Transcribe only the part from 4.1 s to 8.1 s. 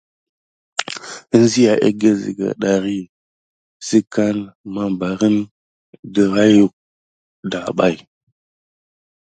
kan mabarain dirayuck dapay.